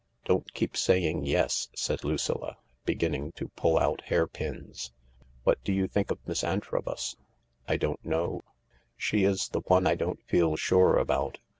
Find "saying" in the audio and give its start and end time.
0.75-1.25